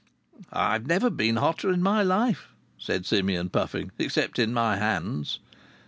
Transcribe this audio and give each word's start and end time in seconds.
"I've 0.51 0.87
never 0.87 1.11
been 1.11 1.35
hotter 1.35 1.71
in 1.71 1.83
my 1.83 2.01
life," 2.01 2.55
said 2.79 3.05
Simeon, 3.05 3.49
puffing. 3.49 3.91
"Except 3.99 4.39
in 4.39 4.51
my 4.51 4.77
hands." 4.77 5.37